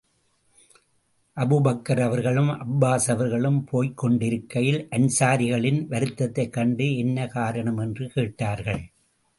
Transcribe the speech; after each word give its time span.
Abu Bakr 1.35 2.01
அவர்களும், 2.01 2.49
Abbas 2.49 3.09
அவர்களும் 3.09 3.63
போய்க் 3.63 3.97
கொண்டிருக்கையில், 3.97 4.87
அன்ஸாரிகளின் 4.91 5.87
வருத்ததைக் 5.89 6.49
கண்டு 6.49 6.97
என்ன 6.97 7.27
காரணம்? 7.27 7.77
என்று 7.77 8.07
கேட்டார்கள். 8.07 8.81